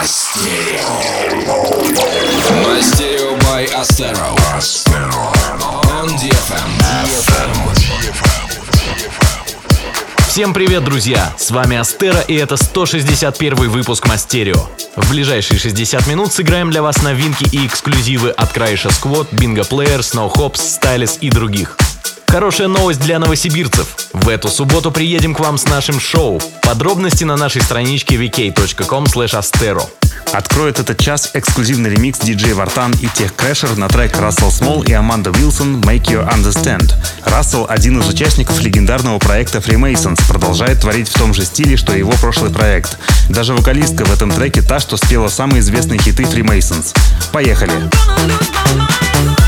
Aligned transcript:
Мастерио 0.00 0.88
by 3.44 3.68
Astero. 3.74 4.34
On 6.00 6.08
DFM. 6.16 6.70
Всем 10.26 10.54
привет, 10.54 10.84
друзья! 10.84 11.34
С 11.36 11.50
вами 11.50 11.76
Астера 11.76 12.22
и 12.22 12.34
это 12.34 12.56
161 12.56 13.68
выпуск 13.68 14.06
Мастерио. 14.08 14.70
В 14.96 15.10
ближайшие 15.10 15.58
60 15.58 16.06
минут 16.06 16.32
сыграем 16.32 16.70
для 16.70 16.80
вас 16.80 17.02
новинки 17.02 17.44
и 17.54 17.66
эксклюзивы 17.66 18.30
от 18.30 18.54
Краиша 18.54 18.90
Сквот, 18.90 19.30
Bingo 19.34 19.68
Player, 19.68 19.98
Snow 19.98 20.32
Hops, 20.32 20.80
Stylus 20.80 21.18
и 21.20 21.28
других. 21.28 21.76
Хорошая 22.30 22.68
новость 22.68 23.00
для 23.00 23.18
новосибирцев. 23.18 23.88
В 24.12 24.28
эту 24.28 24.48
субботу 24.48 24.92
приедем 24.92 25.34
к 25.34 25.40
вам 25.40 25.58
с 25.58 25.64
нашим 25.64 25.98
шоу. 25.98 26.40
Подробности 26.62 27.24
на 27.24 27.36
нашей 27.36 27.60
страничке 27.60 28.14
vk.com. 28.14 29.06
Откроет 30.32 30.78
этот 30.78 30.96
час 31.00 31.32
эксклюзивный 31.34 31.90
ремикс 31.90 32.20
диджей 32.20 32.52
Вартан 32.52 32.92
и 33.02 33.08
Techcrasher 33.08 33.76
на 33.76 33.88
трек 33.88 34.16
Рассел 34.16 34.52
Смол 34.52 34.84
и 34.84 34.92
Аманда 34.92 35.32
Уилсон 35.32 35.80
«Make 35.80 36.04
You 36.04 36.32
Understand». 36.32 36.94
Рассел– 37.24 37.66
один 37.68 37.98
из 37.98 38.08
участников 38.08 38.60
легендарного 38.60 39.18
проекта 39.18 39.58
Freemasons, 39.58 40.24
продолжает 40.28 40.82
творить 40.82 41.08
в 41.08 41.18
том 41.18 41.34
же 41.34 41.44
стиле, 41.44 41.76
что 41.76 41.92
и 41.96 41.98
его 41.98 42.12
прошлый 42.12 42.52
проект. 42.52 42.96
Даже 43.28 43.54
вокалистка 43.54 44.04
в 44.04 44.12
этом 44.12 44.30
треке 44.30 44.62
та, 44.62 44.78
что 44.78 44.96
спела 44.96 45.26
самые 45.26 45.60
известные 45.60 45.98
хиты 45.98 46.22
Freemasons. 46.22 46.94
Поехали! 47.32 47.72
I 49.12 49.39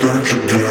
back 0.00 0.32
you 0.32 0.48
do. 0.48 0.69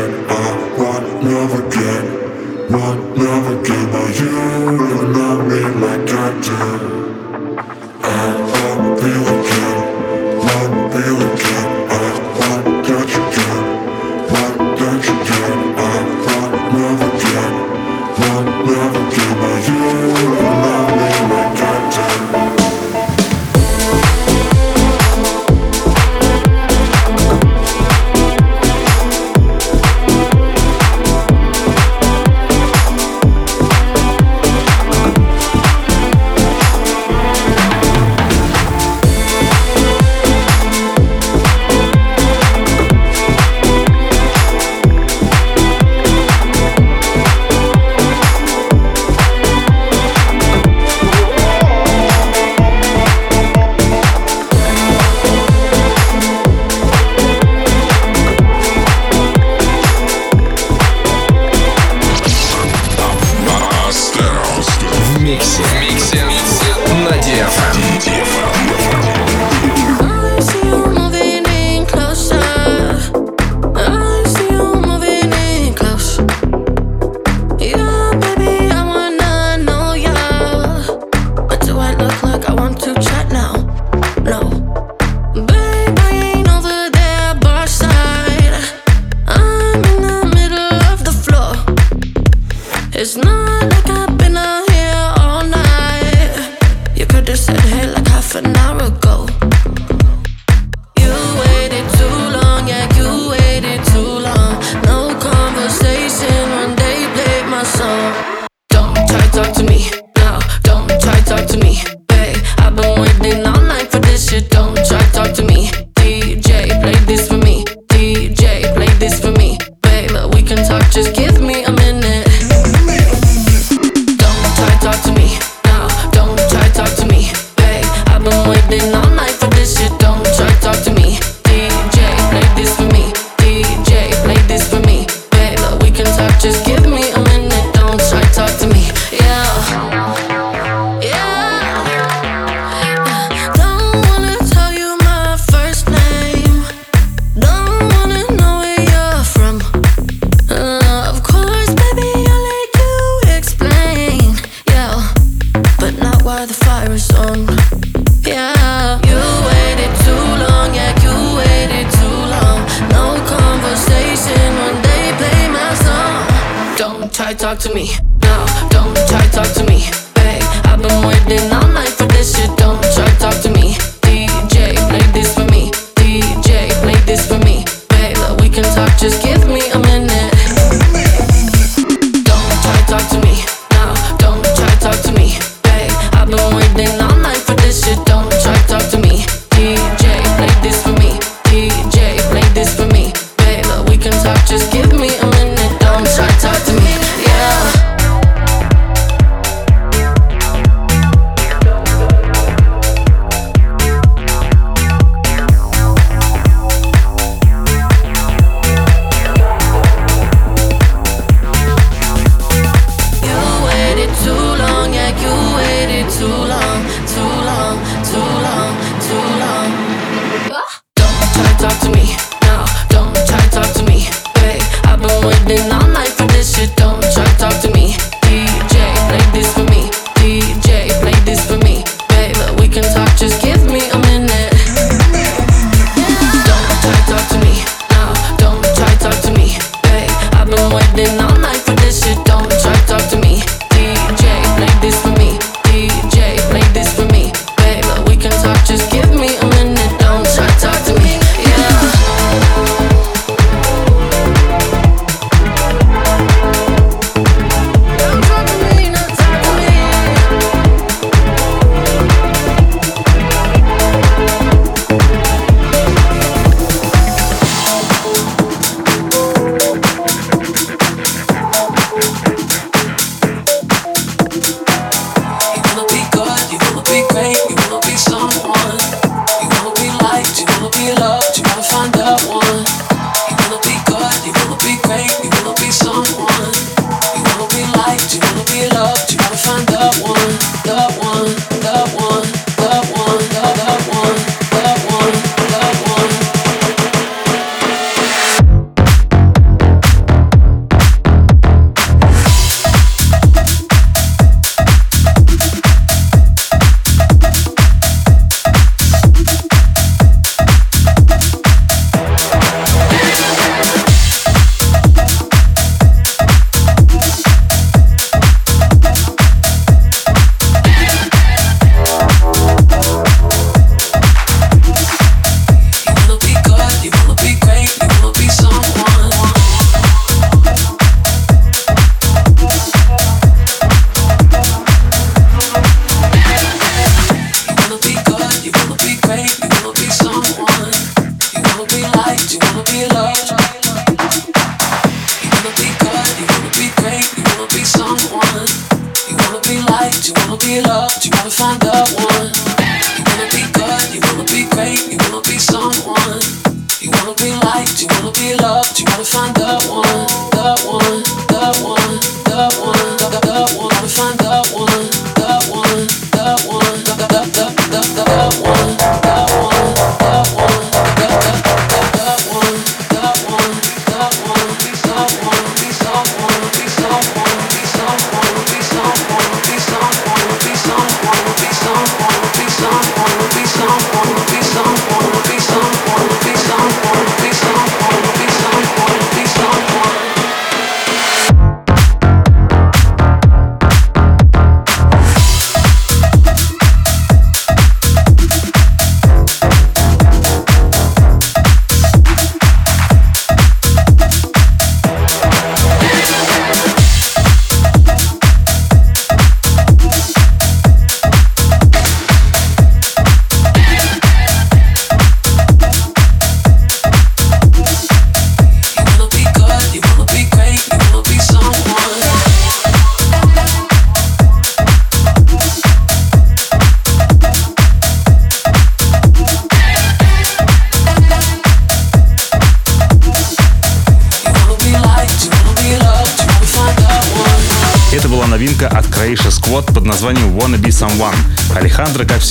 I'm 351.42 351.58
the 351.60 351.96
one. 351.98 352.09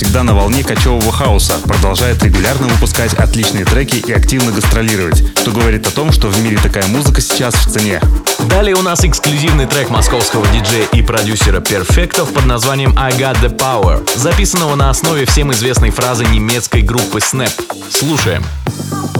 Всегда, 0.09 0.23
на 0.23 0.33
волне 0.33 0.63
кочевого 0.63 1.11
хаоса, 1.11 1.59
продолжает 1.65 2.23
регулярно 2.23 2.67
выпускать 2.67 3.13
отличные 3.13 3.63
треки 3.63 3.97
и 3.97 4.11
активно 4.11 4.51
гастролировать, 4.51 5.23
что 5.37 5.51
говорит 5.51 5.85
о 5.85 5.91
том, 5.91 6.11
что 6.11 6.29
в 6.29 6.41
мире 6.41 6.57
такая 6.57 6.87
музыка 6.87 7.21
сейчас 7.21 7.53
в 7.53 7.69
цене. 7.69 8.01
Далее 8.49 8.73
у 8.73 8.81
нас 8.81 9.05
эксклюзивный 9.05 9.67
трек 9.67 9.91
московского 9.91 10.47
диджея 10.47 10.87
и 10.93 11.03
продюсера 11.03 11.59
Perfectов 11.59 12.33
под 12.33 12.47
названием 12.47 12.97
I 12.97 13.11
Got 13.11 13.39
The 13.43 13.55
Power, 13.55 14.01
записанного 14.17 14.73
на 14.73 14.89
основе 14.89 15.27
всем 15.27 15.51
известной 15.51 15.91
фразы 15.91 16.25
немецкой 16.25 16.81
группы 16.81 17.19
Snap. 17.19 17.51
Слушаем. 17.91 18.43
chance, 18.81 19.18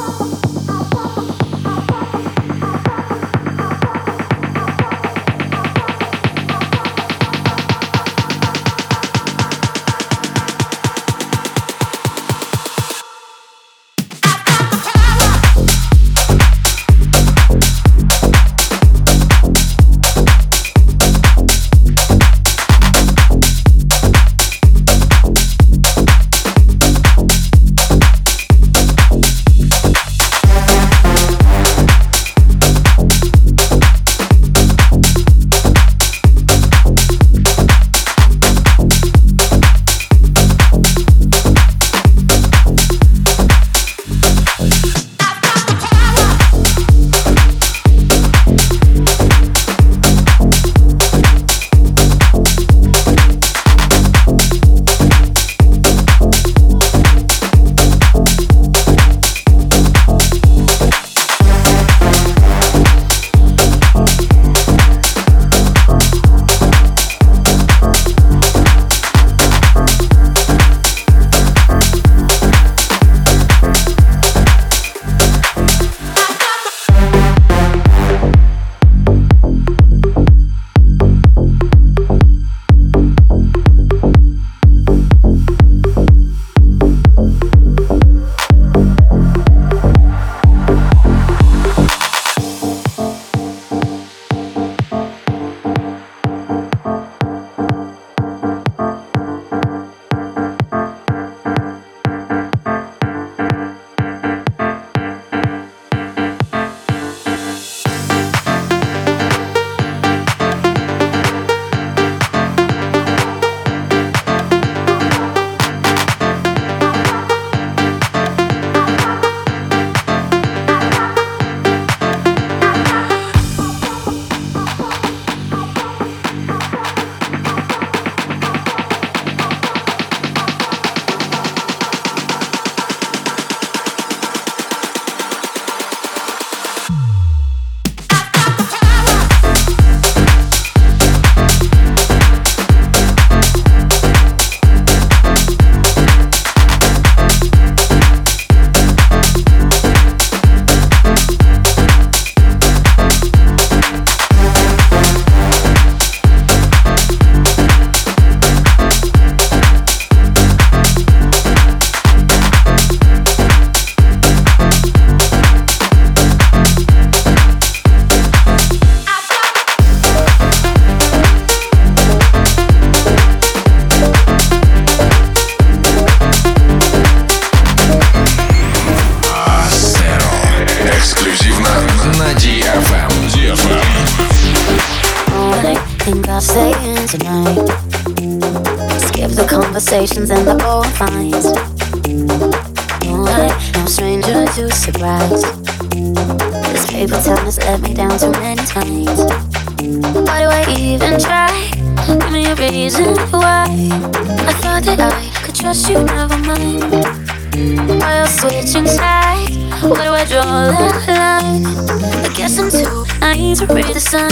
are. 213.40 214.28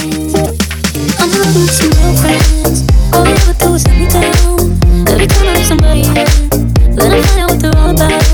I'm 1.20 1.30
looking 1.32 1.68
some 1.68 1.92
real 1.92 2.16
friends. 2.18 2.84
All 3.14 3.26
you 3.26 3.36
ever 3.36 3.54
do 3.54 3.74
is 3.76 3.88
let 3.88 3.98
me 3.98 4.08
down. 4.10 5.08
Every 5.08 5.28
time 5.28 5.48
I 5.48 5.54
meet 5.54 5.66
somebody 5.66 6.02
else, 6.04 6.40
then 6.96 7.12
I 7.14 7.22
find 7.22 7.42
out 7.42 7.50
what 7.52 7.60
they're 7.62 7.78
all 7.78 7.92
about. 7.92 8.27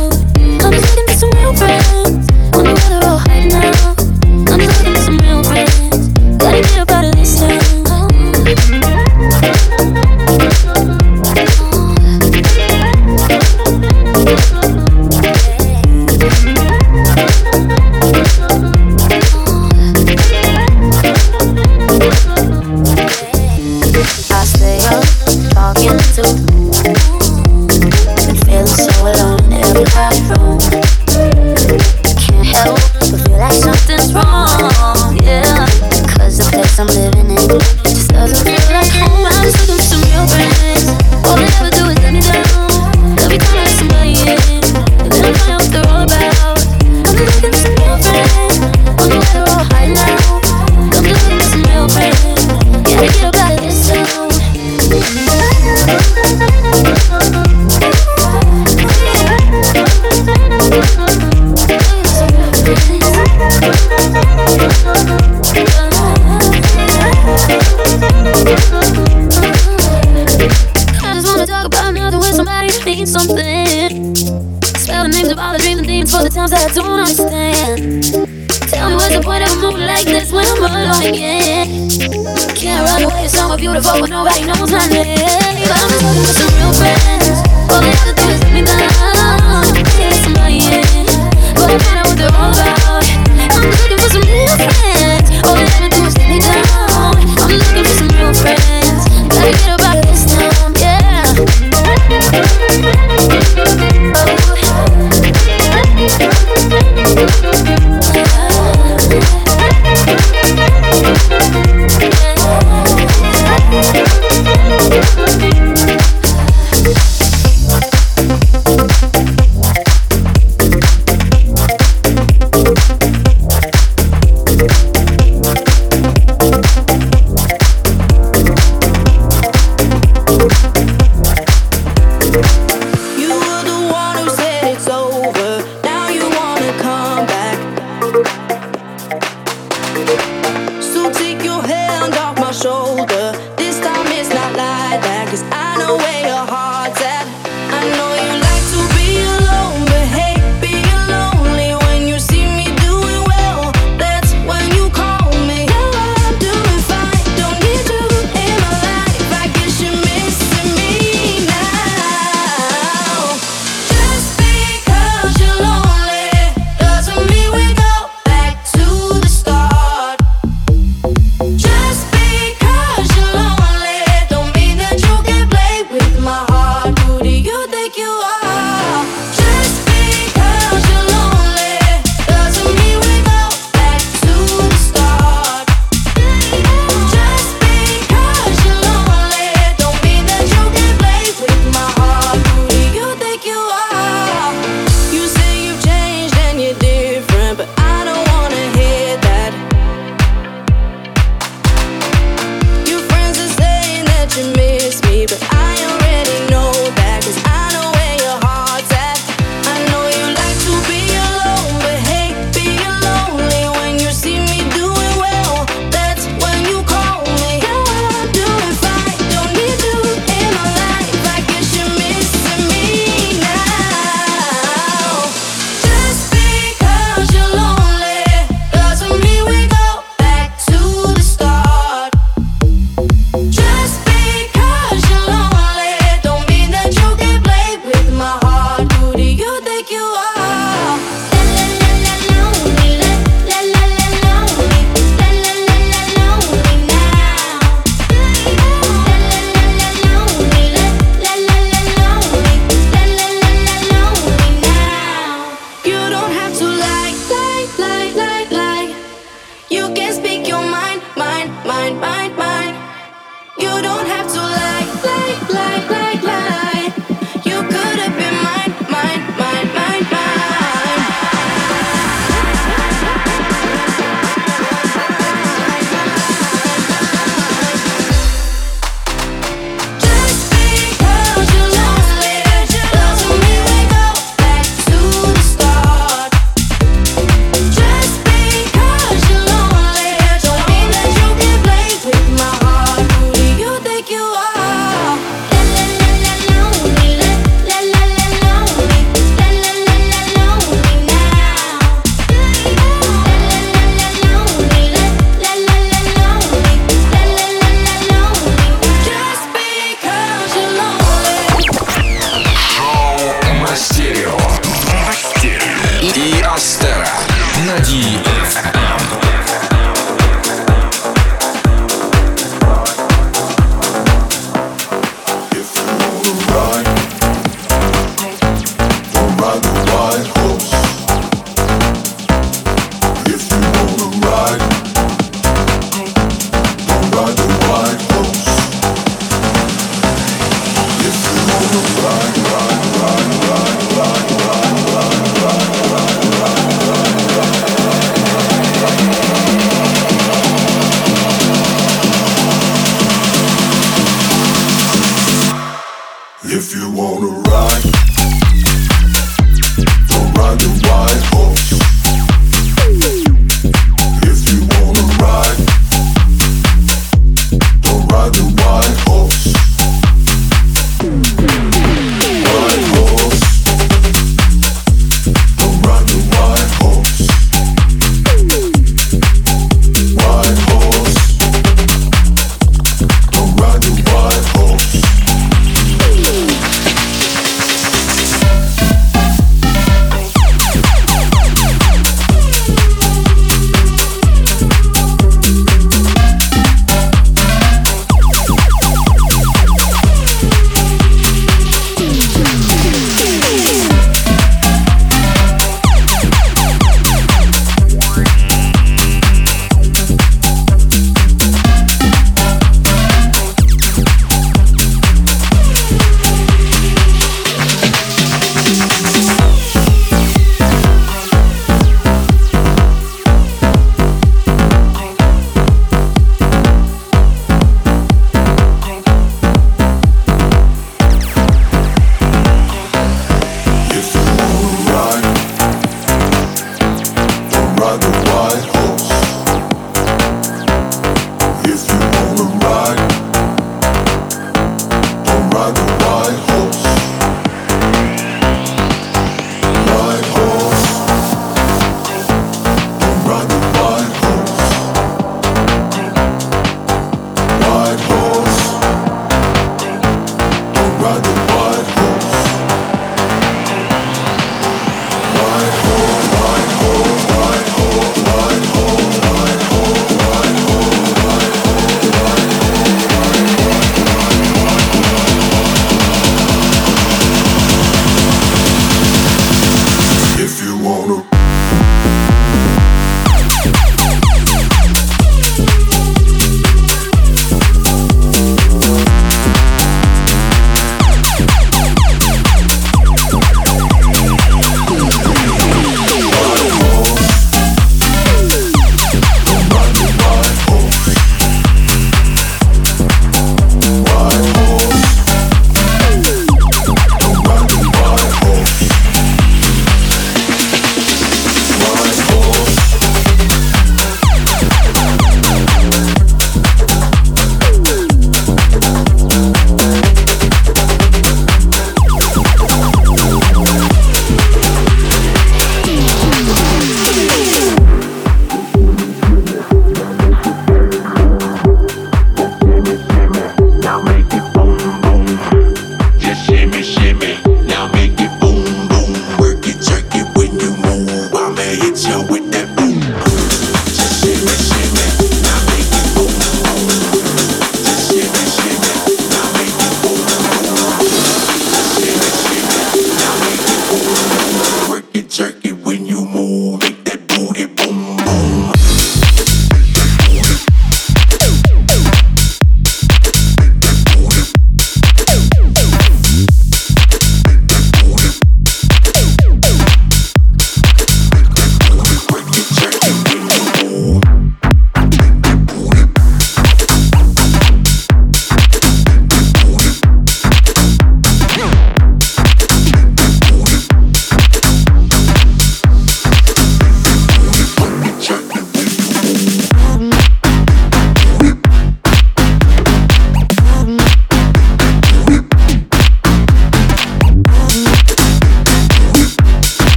inject. 555.13 555.62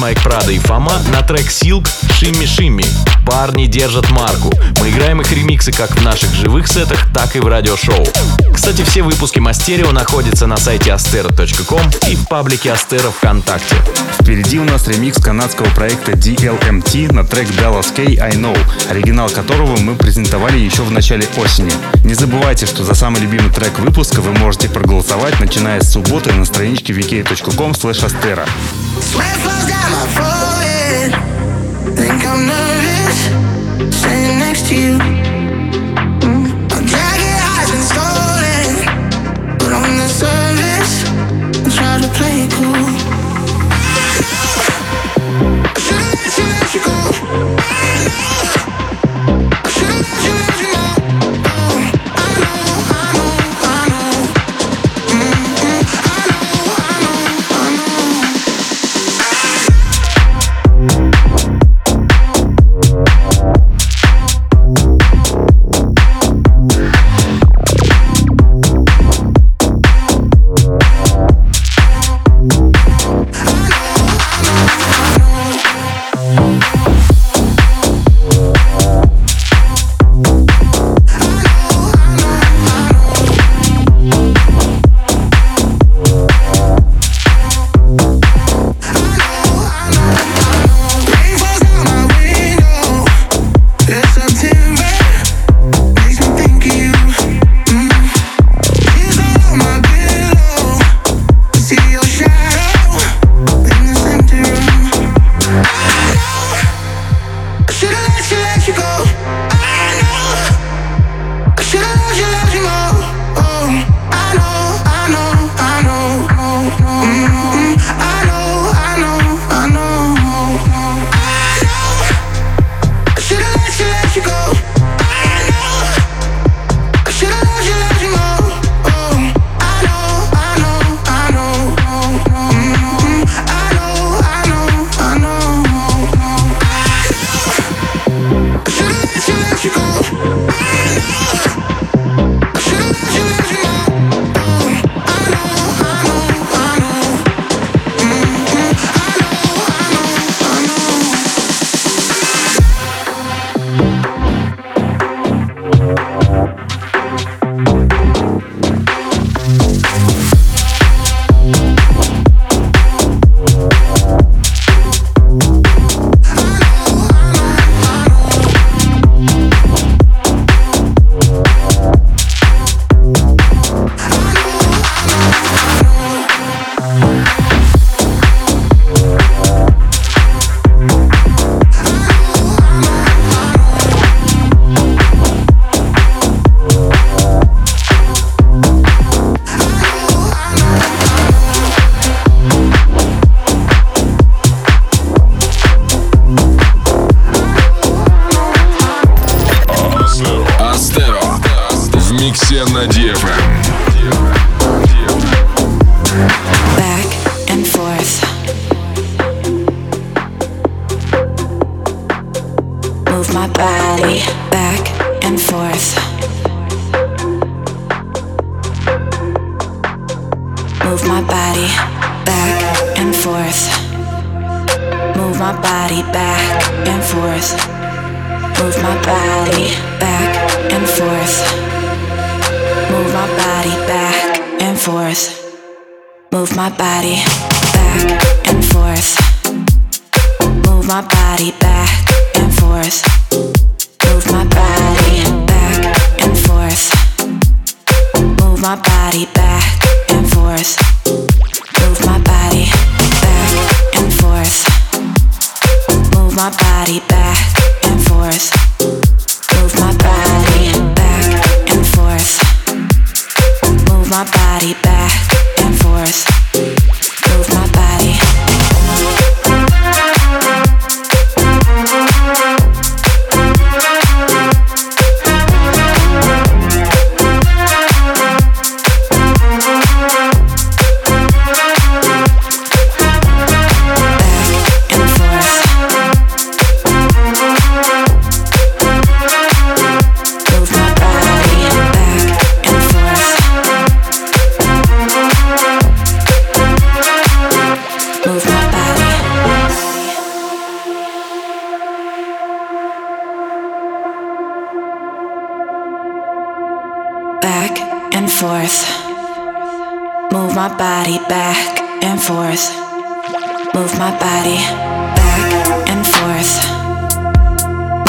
Майк 0.00 0.22
Прада 0.22 0.52
и 0.52 0.58
Фома 0.58 0.92
на 1.12 1.22
трек 1.22 1.48
Silk 1.48 1.88
«Шимми-шимми». 2.18 2.86
Парни 3.26 3.66
держат 3.66 4.08
марку. 4.10 4.50
Мы 4.80 4.88
играем 4.88 5.20
их 5.20 5.30
ремиксы 5.32 5.70
как 5.70 5.90
в 5.90 6.02
наших 6.02 6.32
живых 6.32 6.66
сетах, 6.66 7.08
так 7.12 7.36
и 7.36 7.40
в 7.40 7.46
радиошоу. 7.46 8.06
Кстати, 8.54 8.82
все 8.84 9.02
выпуски 9.02 9.38
Мастерио 9.38 9.92
находятся 9.92 10.46
на 10.46 10.56
сайте 10.56 10.90
astero.com 10.90 11.82
и 12.08 12.16
в 12.16 12.26
паблике 12.26 12.70
Astero 12.70 13.12
ВКонтакте. 13.12 13.76
Впереди 14.18 14.58
у 14.58 14.64
нас 14.64 14.88
ремикс 14.88 15.22
канадского 15.22 15.66
проекта 15.74 16.12
DLMT 16.12 17.12
на 17.12 17.24
трек 17.24 17.50
Dallas 17.50 17.94
K 17.94 18.02
I 18.02 18.32
Know, 18.32 18.58
оригинал 18.88 19.28
которого 19.28 19.76
мы 19.76 19.94
презентовали 19.94 20.56
еще 20.58 20.84
в 20.84 20.90
начале 20.90 21.28
осени. 21.36 21.72
Не 22.02 22.14
забывайте, 22.14 22.64
что 22.64 22.82
за 22.82 22.94
самый 22.94 23.20
любимый 23.20 23.52
трек 23.52 23.78
выпуска 23.78 24.20
вы 24.20 24.32
можете 24.32 24.70
проголосовать, 24.70 25.38
начиная 25.38 25.82
с 25.82 25.92
субботы 25.92 26.32
на 26.32 26.46
страничке 26.46 26.94
vk.com 26.94 27.72
slash 27.72 28.02
astero. 28.06 28.48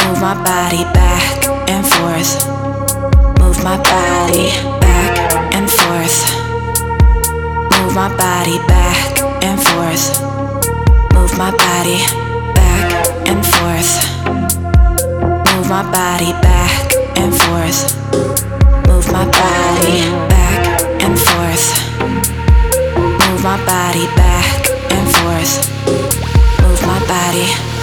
Move 0.07 0.21
my 0.21 0.41
body 0.41 0.83
back 0.93 1.45
and 1.69 1.85
forth. 1.85 2.47
Move 3.41 3.61
my 3.61 3.75
body 3.75 4.47
back 4.79 5.53
and 5.53 5.69
forth. 5.69 6.17
Move 7.75 7.93
my 7.93 8.07
body 8.15 8.57
back 8.69 9.19
and 9.43 9.59
forth. 9.61 10.21
Move 11.13 11.37
my 11.37 11.51
body 11.51 11.99
back 12.55 13.27
and 13.27 13.45
forth. 13.45 13.91
Move 15.51 15.67
my 15.67 15.83
body 15.91 16.31
back 16.41 16.93
and 17.17 17.35
forth. 17.35 17.91
Move 18.87 19.11
my 19.11 19.25
body 19.25 19.99
back 20.31 20.81
and 21.03 21.19
forth. 21.19 21.65
Move 22.95 23.43
my 23.43 23.57
body 23.65 24.07
back 24.15 24.69
and 24.89 25.07
forth. 25.17 25.51
Move 26.61 26.81
my 26.87 26.99
body. 27.07 27.76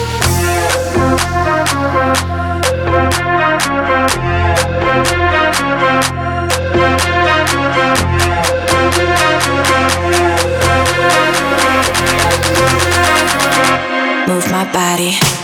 Move 14.26 14.50
my 14.50 14.64
body. 14.72 15.43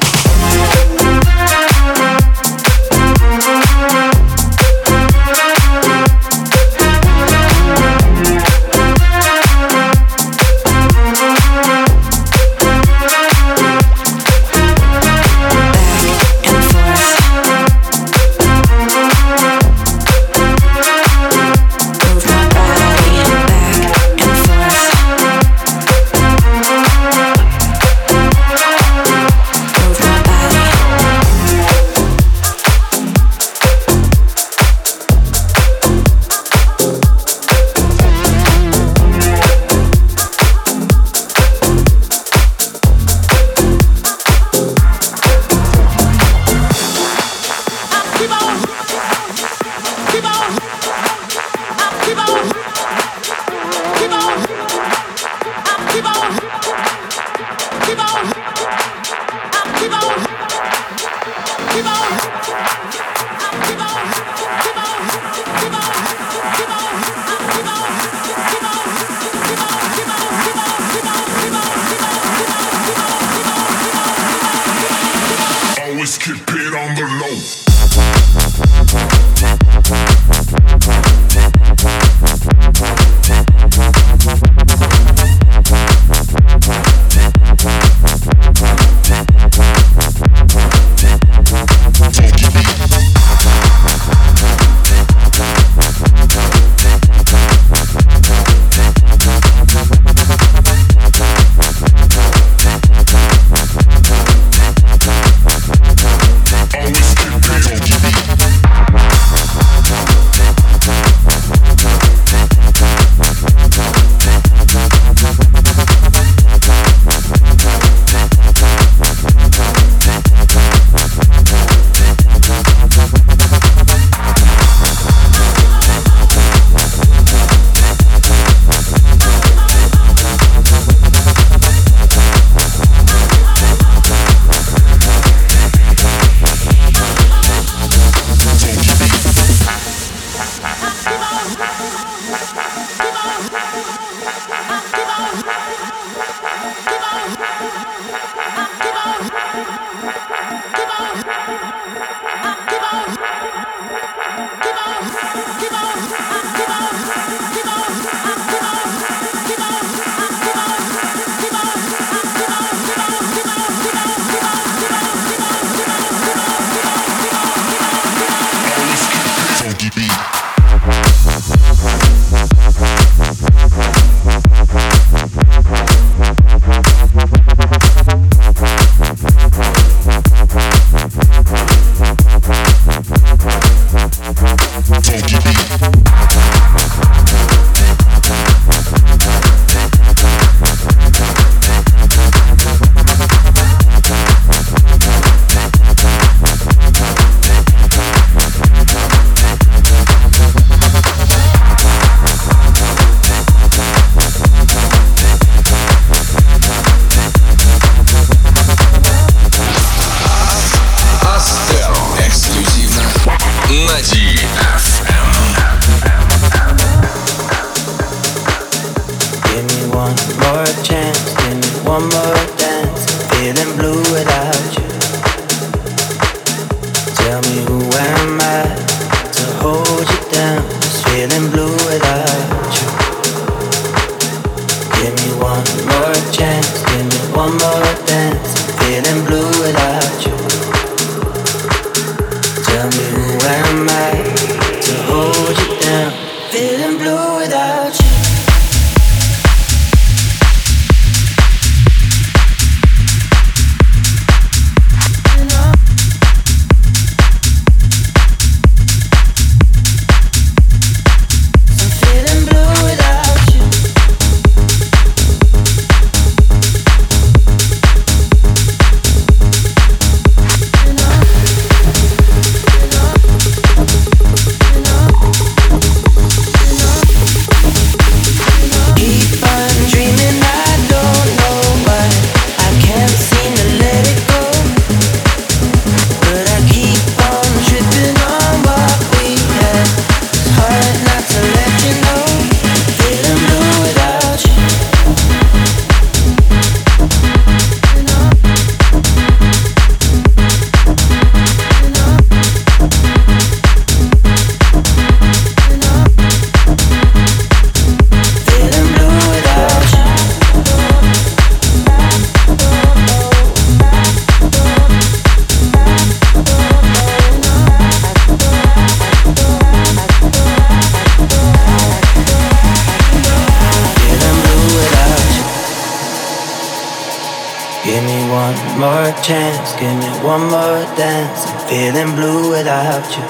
feeling 331.81 332.15
blue 332.15 332.51
without 332.51 333.09
you. 333.17 333.27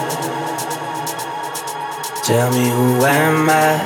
Tell 2.25 2.51
me 2.51 2.65
who 2.69 3.05
am 3.05 3.49
I 3.49 3.79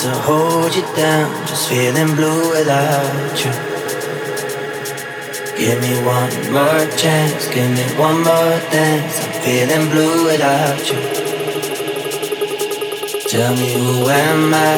to 0.00 0.10
hold 0.26 0.72
you 0.76 0.86
down? 0.94 1.28
Just 1.48 1.68
feeling 1.68 2.14
blue 2.14 2.50
without 2.54 3.36
you. 3.42 3.52
Give 5.58 5.78
me 5.80 5.94
one 6.16 6.34
more 6.52 6.86
chance, 7.02 7.48
give 7.48 7.68
me 7.78 7.84
one 7.98 8.18
more 8.22 8.56
dance. 8.70 9.14
I'm 9.24 9.32
feeling 9.42 9.90
blue 9.90 10.26
without 10.30 10.82
you. 10.88 11.00
Tell 13.32 13.52
me 13.56 13.72
who 13.72 14.08
am 14.08 14.54
I 14.54 14.74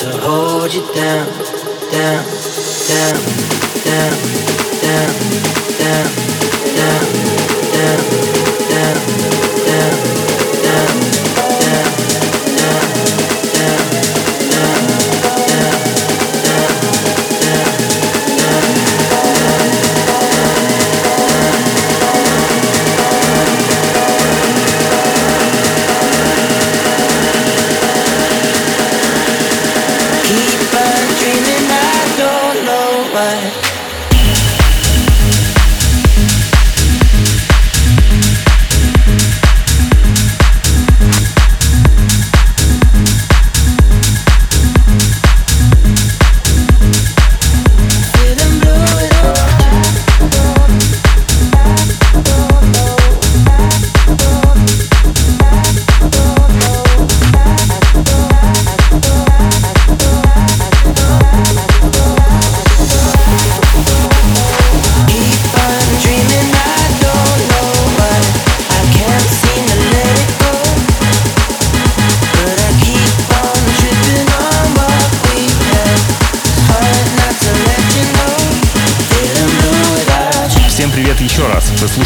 to 0.00 0.08
hold 0.24 0.72
you 0.72 0.84
down, 0.94 1.26
down, 1.92 2.24
down, 2.88 3.16
down, 3.86 4.12
down, 4.80 5.12
down, 5.78 6.08
down. 6.78 7.16
down 7.74 8.45
down, 8.86 9.02
down, 9.66 10.62
down, 10.62 11.15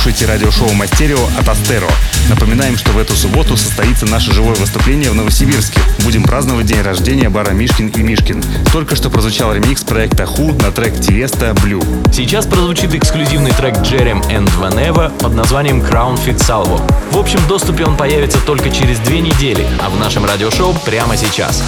слушаете 0.00 0.24
радиошоу 0.24 0.72
Мастерио 0.72 1.18
от 1.38 1.46
Астеро. 1.46 1.86
Напоминаем, 2.30 2.78
что 2.78 2.90
в 2.92 2.98
эту 2.98 3.14
субботу 3.14 3.54
состоится 3.58 4.06
наше 4.06 4.32
живое 4.32 4.54
выступление 4.54 5.10
в 5.10 5.14
Новосибирске. 5.14 5.78
Будем 6.04 6.22
праздновать 6.22 6.64
день 6.64 6.80
рождения 6.80 7.28
бара 7.28 7.50
Мишкин 7.50 7.88
и 7.88 8.02
Мишкин. 8.02 8.42
Только 8.72 8.96
что 8.96 9.10
прозвучал 9.10 9.52
ремикс 9.52 9.82
проекта 9.82 10.24
Ху 10.24 10.52
на 10.52 10.72
трек 10.72 10.98
Тиеста 10.98 11.54
Блю. 11.62 11.82
Сейчас 12.14 12.46
прозвучит 12.46 12.94
эксклюзивный 12.94 13.50
трек 13.50 13.78
Джерем 13.82 14.20
and 14.30 14.48
Vaneva 14.58 15.12
под 15.18 15.34
названием 15.34 15.82
Crown 15.82 16.18
Fit 16.24 16.38
Salvo. 16.38 16.80
В 17.12 17.18
общем 17.18 17.40
доступе 17.46 17.84
он 17.84 17.98
появится 17.98 18.38
только 18.40 18.70
через 18.70 18.98
две 19.00 19.20
недели, 19.20 19.66
а 19.82 19.90
в 19.90 19.98
нашем 19.98 20.24
радиошоу 20.24 20.72
прямо 20.86 21.14
сейчас. 21.18 21.62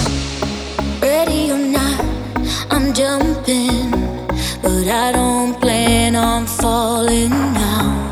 But 4.63 4.87
I 4.87 5.11
don't 5.11 5.59
plan 5.59 6.15
on 6.15 6.45
falling 6.45 7.29
now. 7.29 8.02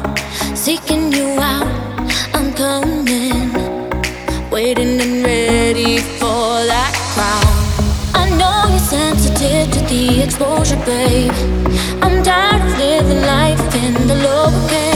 Seeking 0.72 1.12
you 1.12 1.28
out, 1.38 1.68
I'm 2.34 2.54
coming, 2.54 3.52
waiting 4.50 5.02
and 5.02 5.22
ready 5.22 5.98
for 5.98 6.64
that 6.72 6.94
crown. 7.12 7.56
I 8.16 8.30
know 8.40 8.70
you're 8.70 8.80
sensitive 8.80 9.70
to 9.74 9.80
the 9.94 10.24
exposure, 10.24 10.82
babe. 10.86 11.34
I'm 12.02 12.24
tired 12.24 12.62
of 12.62 12.78
living 12.78 13.22
life 13.24 13.76
in 13.84 14.08
the 14.08 14.16
lowercase. 14.16 14.91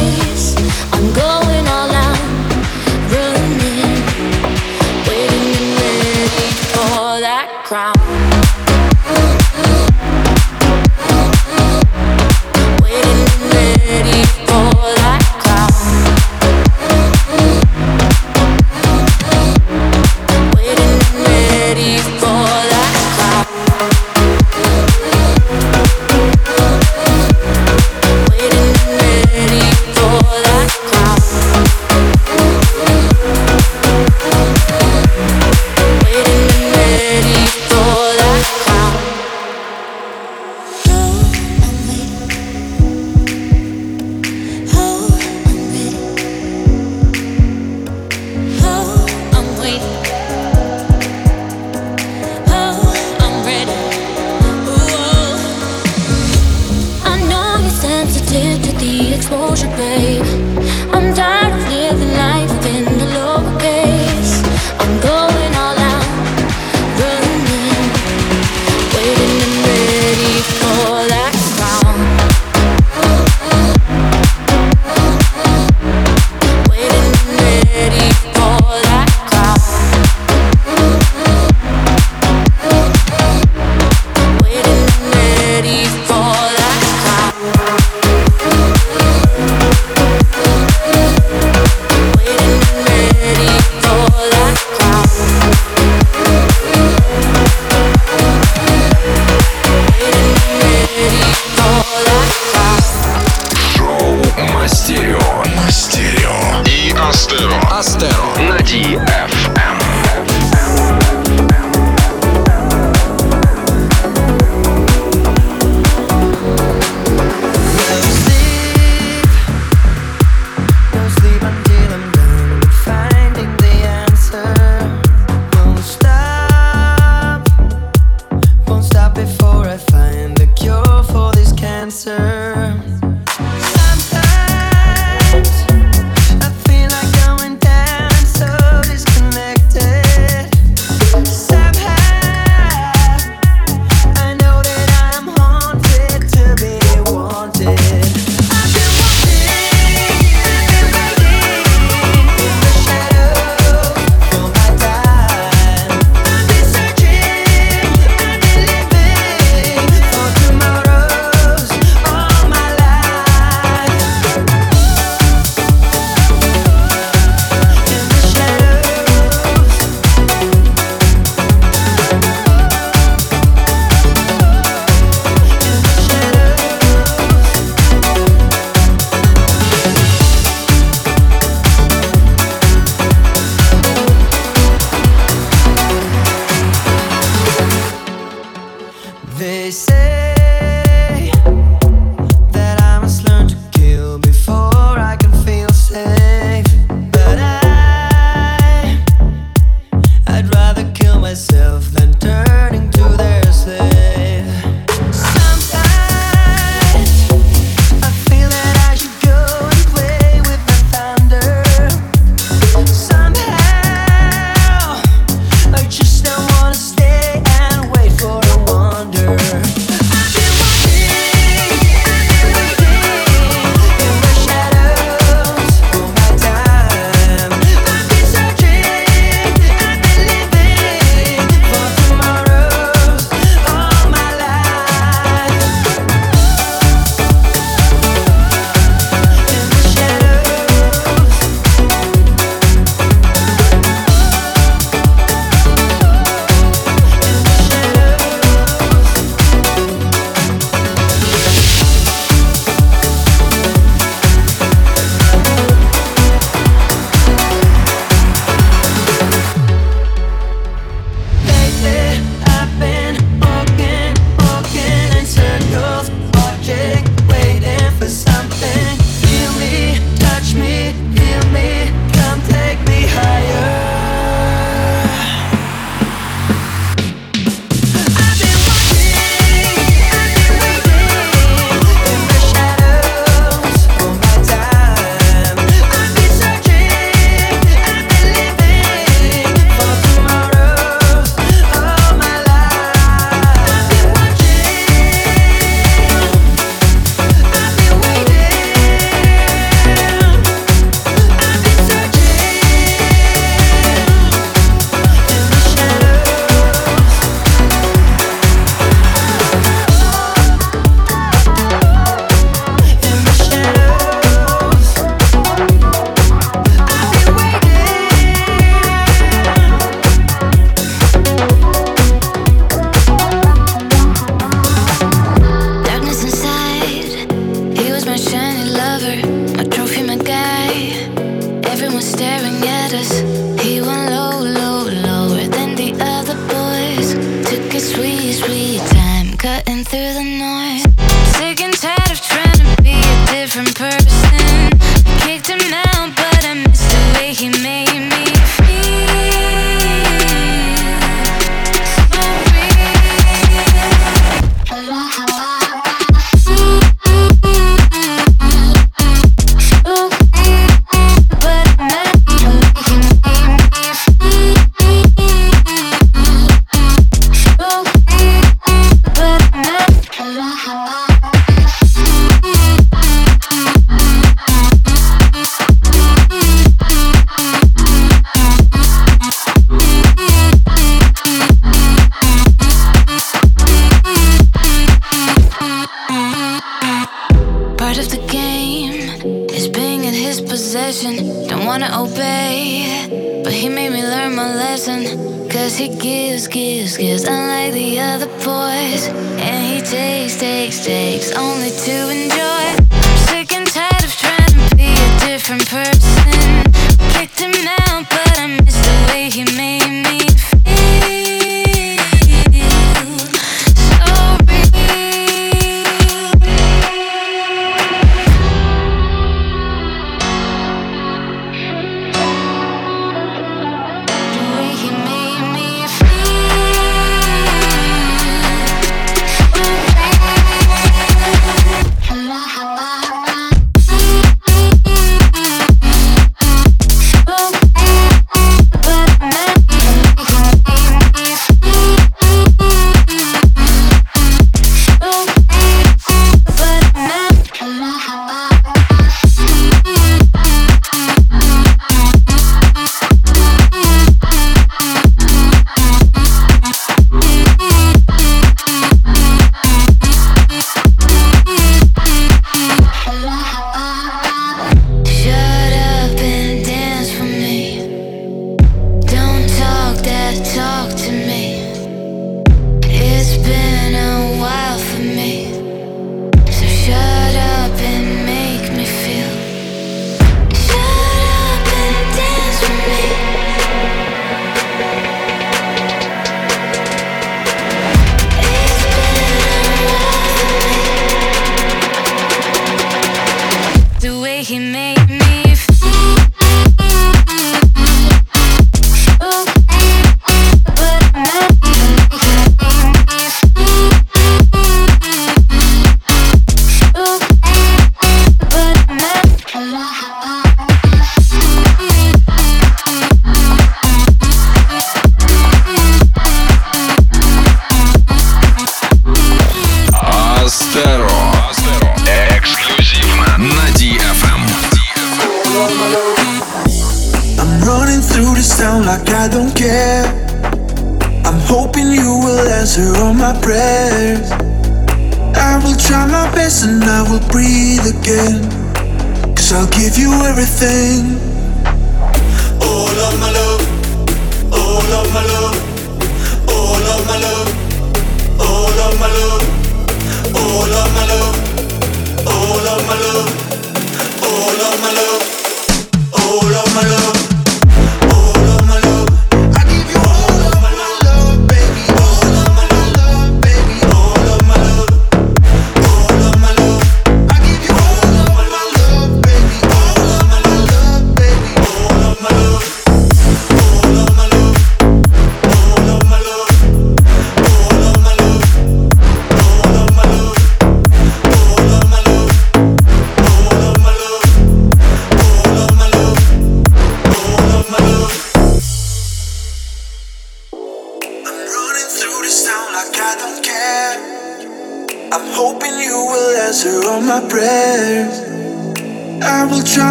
He 395.86 395.96
gives, 395.98 396.48
gives, 396.48 396.98
gives, 396.98 397.26
unlike 397.26 397.74
the 397.74 398.00
other 398.00 398.26
boys. 398.44 399.08
And 399.38 399.64
he 399.72 399.82
takes, 399.82 400.36
takes, 400.36 400.84
takes, 400.84 401.32
only 401.34 401.70
to 401.70 402.10
enjoy. 402.10 402.65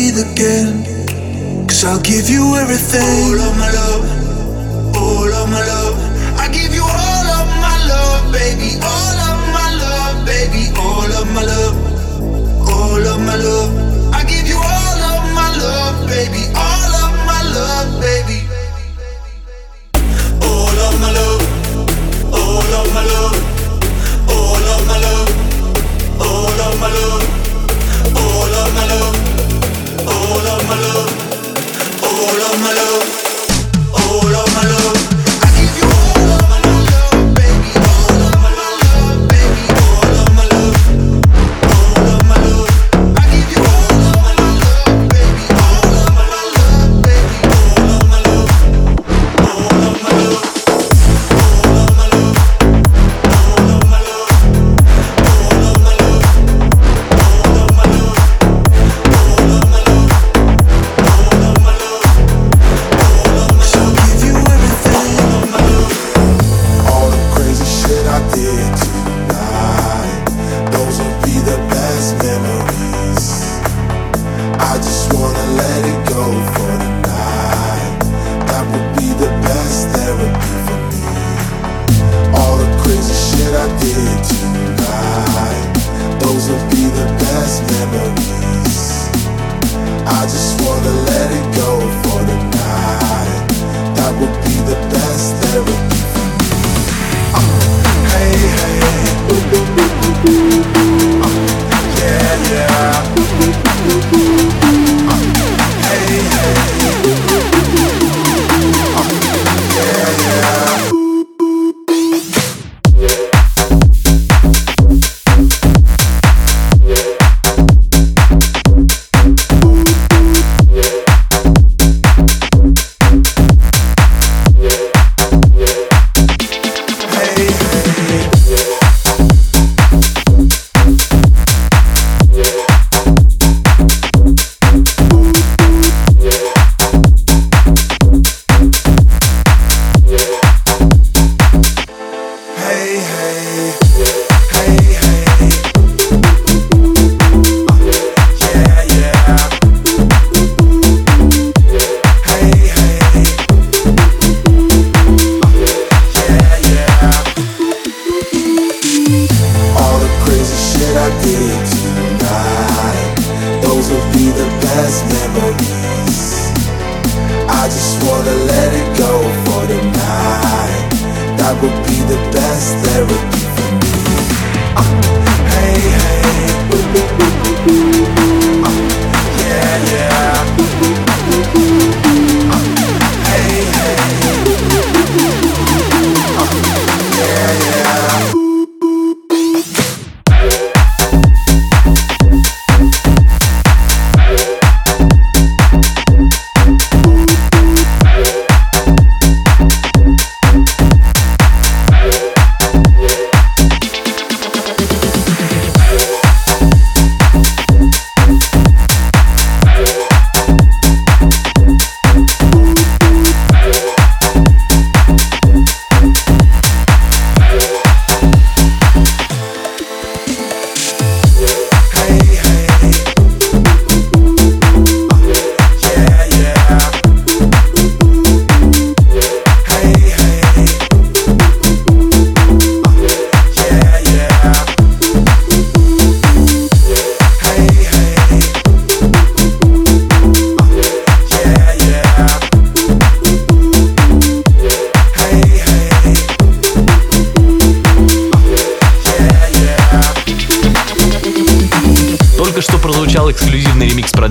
breathe 0.00 0.18
again. 0.32 0.84
Cause 1.68 1.84
I'll 1.84 2.00
give 2.00 2.28
you 2.28 2.56
everything. 2.56 3.04
All 3.04 3.40
of 3.48 3.54
my 3.58 3.70
love, 3.78 4.02
all 4.96 5.32
of 5.40 5.46
my 5.50 5.60
love. 5.72 5.94
I 6.40 6.48
give 6.48 6.72
you 6.74 6.84
all 6.84 7.26
of 7.38 7.46
my 7.64 7.76
love, 7.92 8.32
baby. 8.32 8.70
All 8.80 9.18
of 9.28 9.38
my 9.56 9.68
love, 9.84 10.24
baby. 10.24 10.72
All 10.78 11.10
of 11.20 11.26
my 11.36 11.44
love, 11.52 11.76
all 12.74 13.04
of 13.12 13.20
my 13.28 13.36
love. 13.36 13.70
I 14.14 14.24
give 14.24 14.46
you 14.48 14.56
all 14.56 15.00
of 15.12 15.22
my 15.38 15.50
love, 15.64 15.96
baby. 16.08 16.42
All 16.56 16.92
of 17.04 17.12
my 17.30 17.42
love, 17.56 18.00
baby. 18.00 18.40
All 20.48 20.76
of 20.88 20.94
my 21.04 21.10
love, 21.18 21.42
all 22.40 22.72
of 22.80 22.86
my 22.96 23.04
love, 23.12 23.36
all 24.34 24.64
of 24.74 24.80
my 24.90 24.98
love, 25.06 25.30
all 26.26 26.58
of 26.66 26.74
my 26.82 26.88
love, 26.98 27.24
all 28.16 28.52
of 28.64 28.74
my 28.74 28.86
love 28.94 29.19
all 30.30 30.38
of 30.38 30.68
my 30.68 30.76
love, 30.76 32.04
all 32.04 32.42
of 32.54 32.60
my 32.62 32.72
love. 32.72 33.19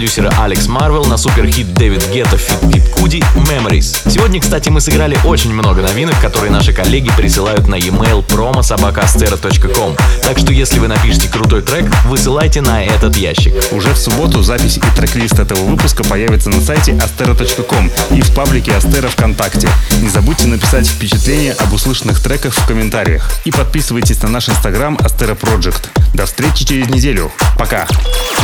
Продюсера 0.10 0.43
Алекс 0.43 0.68
Марвел 0.68 1.05
на 1.05 1.18
суперхит 1.18 1.72
Дэвид 1.76 2.03
Гетто 2.12 2.36
Фит 2.36 2.89
Куди 2.95 3.20
Memories. 3.36 3.99
Сегодня, 4.20 4.42
кстати, 4.42 4.68
мы 4.68 4.82
сыграли 4.82 5.18
очень 5.24 5.54
много 5.54 5.82
новинок, 5.82 6.20
которые 6.20 6.52
наши 6.52 6.74
коллеги 6.74 7.10
присылают 7.16 7.70
на 7.70 7.76
e-mail 7.76 8.22
promosobakastera.com. 8.28 9.96
Так 10.24 10.38
что 10.38 10.52
если 10.52 10.78
вы 10.80 10.90
напишите 10.90 11.30
крутой 11.30 11.62
трек, 11.62 11.86
высылайте 12.04 12.60
на 12.60 12.84
этот 12.84 13.16
ящик. 13.16 13.54
Уже 13.72 13.94
в 13.94 13.98
субботу 13.98 14.44
запись 14.44 14.76
и 14.76 14.82
трек-лист 14.98 15.40
этого 15.40 15.64
выпуска 15.64 16.04
появится 16.04 16.50
на 16.50 16.60
сайте 16.60 16.92
astero.com 16.92 17.90
и 18.12 18.22
в 18.22 18.36
паблике 18.36 18.76
Астера 18.76 19.08
ВКонтакте. 19.08 19.70
Не 20.02 20.10
забудьте 20.10 20.48
написать 20.48 20.86
впечатление 20.86 21.54
об 21.54 21.72
услышанных 21.72 22.22
треках 22.22 22.54
в 22.54 22.68
комментариях. 22.68 23.32
И 23.46 23.52
подписывайтесь 23.52 24.22
на 24.22 24.28
наш 24.28 24.50
инстаграм 24.50 24.96
Astero 24.98 25.40
Project. 25.40 25.88
До 26.14 26.26
встречи 26.26 26.66
через 26.66 26.90
неделю. 26.90 27.32
Пока! 27.58 27.88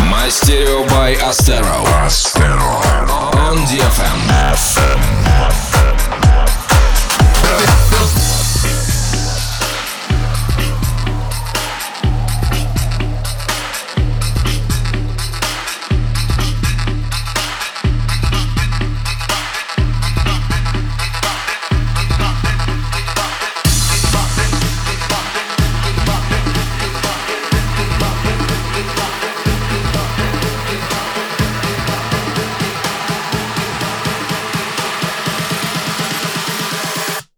Мастерио 0.09 0.85
by 0.85 1.17
Astero. 1.19 1.85
on 3.37 3.55
the 3.65 3.79
FM. 3.79 4.25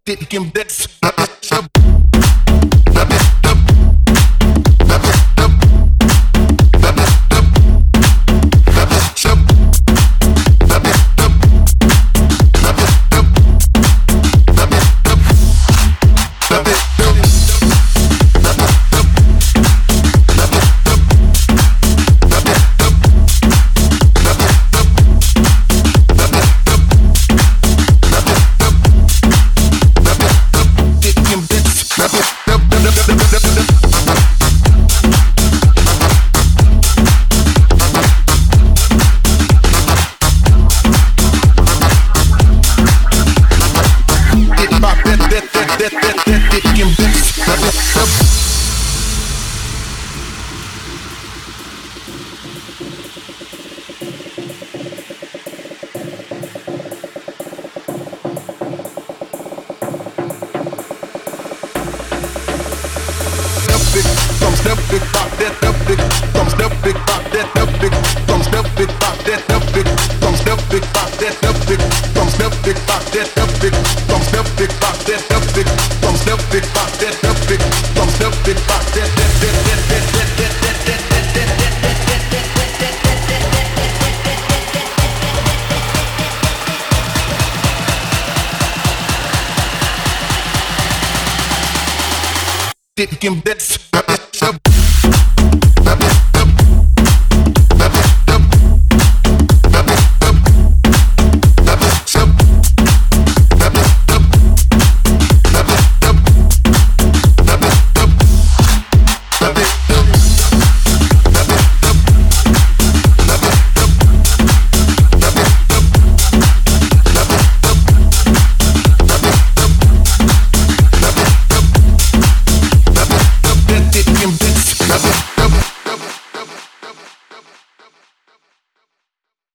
Did 0.08 0.30
Kim 0.30 0.48
dicks. 0.52 0.88